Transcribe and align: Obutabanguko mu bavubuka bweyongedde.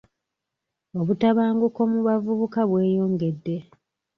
Obutabanguko 0.99 1.79
mu 1.91 1.99
bavubuka 2.07 2.59
bweyongedde. 2.69 3.55